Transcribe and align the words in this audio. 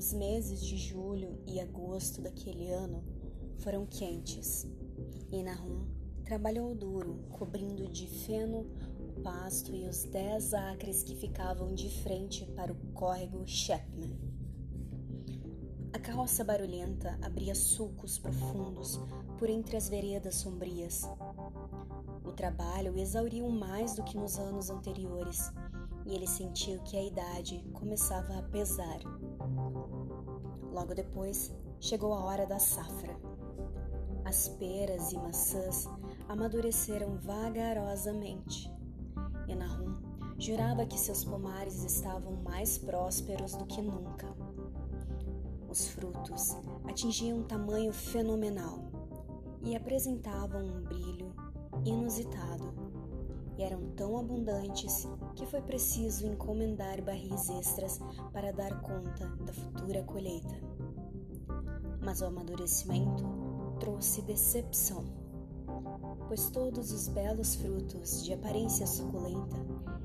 Os 0.00 0.14
meses 0.14 0.64
de 0.64 0.78
julho 0.78 1.38
e 1.46 1.60
agosto 1.60 2.22
daquele 2.22 2.70
ano 2.70 3.04
foram 3.58 3.84
quentes 3.84 4.66
e 5.30 5.42
Nahum 5.42 5.84
trabalhou 6.24 6.74
duro, 6.74 7.22
cobrindo 7.28 7.86
de 7.86 8.06
feno 8.06 8.66
o 8.98 9.20
pasto 9.20 9.74
e 9.74 9.86
os 9.86 10.04
dez 10.04 10.54
acres 10.54 11.02
que 11.02 11.14
ficavam 11.14 11.74
de 11.74 11.90
frente 12.02 12.46
para 12.56 12.72
o 12.72 12.76
córrego 12.94 13.46
Chapman. 13.46 14.18
A 15.92 15.98
carroça 15.98 16.42
barulhenta 16.42 17.18
abria 17.20 17.54
sulcos 17.54 18.18
profundos 18.18 18.98
por 19.38 19.50
entre 19.50 19.76
as 19.76 19.90
veredas 19.90 20.36
sombrias. 20.36 21.02
O 22.24 22.32
trabalho 22.32 22.98
exauriu 22.98 23.50
mais 23.50 23.94
do 23.94 24.02
que 24.02 24.16
nos 24.16 24.38
anos 24.38 24.70
anteriores 24.70 25.52
e 26.06 26.14
ele 26.14 26.26
sentiu 26.26 26.80
que 26.84 26.96
a 26.96 27.04
idade 27.04 27.62
começava 27.74 28.38
a 28.38 28.42
pesar. 28.44 28.98
Logo 30.72 30.94
depois, 30.94 31.52
chegou 31.78 32.12
a 32.14 32.24
hora 32.24 32.46
da 32.46 32.58
safra. 32.58 33.16
As 34.24 34.48
peras 34.48 35.12
e 35.12 35.18
maçãs 35.18 35.88
amadureceram 36.28 37.16
vagarosamente. 37.16 38.72
E 39.48 39.54
Nahum 39.54 39.96
jurava 40.38 40.86
que 40.86 40.98
seus 40.98 41.24
pomares 41.24 41.84
estavam 41.84 42.32
mais 42.42 42.78
prósperos 42.78 43.54
do 43.56 43.66
que 43.66 43.82
nunca. 43.82 44.26
Os 45.68 45.88
frutos 45.88 46.56
atingiam 46.88 47.38
um 47.38 47.42
tamanho 47.44 47.92
fenomenal 47.92 48.78
e 49.62 49.76
apresentavam 49.76 50.62
um 50.62 50.82
brilho 50.82 51.34
inusitado. 51.84 52.79
Eram 53.60 53.90
tão 53.90 54.18
abundantes 54.18 55.06
que 55.36 55.44
foi 55.44 55.60
preciso 55.60 56.26
encomendar 56.26 57.02
barris 57.02 57.50
extras 57.50 58.00
para 58.32 58.52
dar 58.54 58.80
conta 58.80 59.26
da 59.44 59.52
futura 59.52 60.02
colheita. 60.02 60.54
Mas 62.00 62.22
o 62.22 62.24
amadurecimento 62.24 63.22
trouxe 63.78 64.22
decepção, 64.22 65.04
pois 66.26 66.48
todos 66.48 66.90
os 66.90 67.06
belos 67.08 67.54
frutos 67.54 68.24
de 68.24 68.32
aparência 68.32 68.86
suculenta 68.86 69.56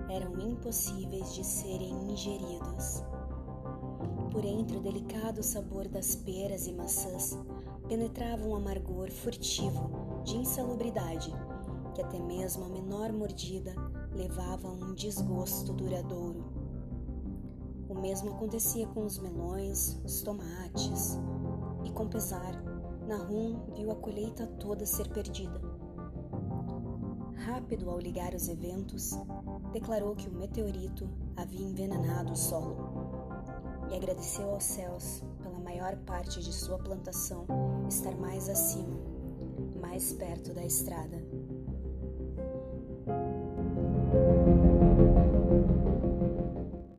eram 0.09 0.37
impossíveis 0.37 1.33
de 1.33 1.45
serem 1.45 2.11
ingeridos. 2.11 3.03
Por 4.33 4.43
entre 4.43 4.75
o 4.75 4.81
delicado 4.81 5.41
sabor 5.41 5.87
das 5.87 6.13
peras 6.13 6.67
e 6.67 6.73
maçãs 6.73 7.39
penetrava 7.87 8.45
um 8.45 8.53
amargor 8.53 9.09
furtivo 9.09 10.21
de 10.25 10.35
insalubridade, 10.35 11.33
que 11.95 12.01
até 12.01 12.19
mesmo 12.19 12.65
a 12.65 12.69
menor 12.69 13.11
mordida 13.13 13.73
levava 14.13 14.67
a 14.67 14.71
um 14.71 14.93
desgosto 14.93 15.71
duradouro. 15.71 16.43
O 17.87 17.95
mesmo 17.95 18.31
acontecia 18.31 18.85
com 18.87 19.05
os 19.05 19.17
melões, 19.17 19.97
os 20.03 20.21
tomates, 20.21 21.17
e 21.85 21.91
com 21.91 22.07
pesar, 22.07 22.53
Nahum 23.07 23.71
viu 23.75 23.91
a 23.91 23.95
colheita 23.95 24.45
toda 24.45 24.85
ser 24.85 25.07
perdida. 25.09 25.61
Rápido 27.35 27.89
ao 27.89 27.99
ligar 27.99 28.33
os 28.33 28.49
eventos, 28.49 29.11
declarou 29.71 30.15
que 30.15 30.27
o 30.27 30.33
meteorito 30.33 31.07
havia 31.37 31.65
envenenado 31.65 32.33
o 32.33 32.35
solo 32.35 32.75
e 33.89 33.95
agradeceu 33.95 34.49
aos 34.49 34.63
céus 34.63 35.23
pela 35.41 35.59
maior 35.59 35.95
parte 35.97 36.41
de 36.41 36.51
sua 36.51 36.79
plantação 36.79 37.45
estar 37.87 38.15
mais 38.15 38.49
acima, 38.49 38.99
mais 39.79 40.11
perto 40.13 40.53
da 40.53 40.65
estrada. 40.65 41.23